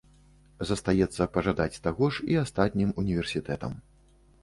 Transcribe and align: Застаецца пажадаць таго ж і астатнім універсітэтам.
Застаецца 0.69 1.27
пажадаць 1.35 1.81
таго 1.89 2.11
ж 2.17 2.27
і 2.35 2.41
астатнім 2.47 2.97
універсітэтам. 3.07 3.81